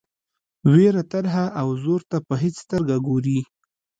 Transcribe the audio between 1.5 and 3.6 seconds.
او زور ته په هیڅ سترګه ګوري.